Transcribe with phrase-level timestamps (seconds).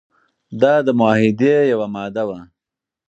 [0.61, 2.39] دا د معاهدې یوه ماده وه.